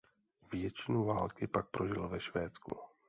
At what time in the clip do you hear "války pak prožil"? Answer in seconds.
1.05-2.07